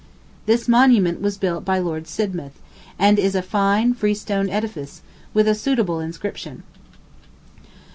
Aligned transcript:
This 0.47 0.67
monument 0.67 1.21
was 1.21 1.37
built 1.37 1.63
by 1.63 1.77
Lord 1.77 2.07
Sidmouth, 2.07 2.59
and 2.97 3.19
is 3.19 3.35
a 3.35 3.43
fine 3.43 3.93
freestone 3.93 4.49
edifice, 4.49 5.03
with 5.31 5.47
a 5.47 5.53
suitable 5.53 5.99
inscription. 5.99 6.63